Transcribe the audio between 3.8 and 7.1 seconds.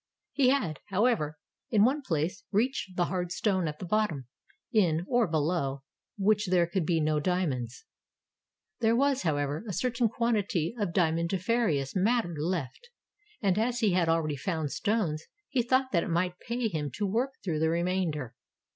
bottom, in, or below which there could be